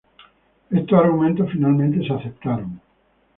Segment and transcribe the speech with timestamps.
[0.71, 2.81] Estos argumentos finalmente se aceptaron.